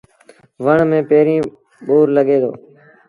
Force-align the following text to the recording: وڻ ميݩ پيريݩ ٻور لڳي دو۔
وڻ 0.63 0.77
ميݩ 0.89 1.07
پيريݩ 1.09 1.45
ٻور 1.85 2.05
لڳي 2.15 2.37
دو۔ 2.41 2.51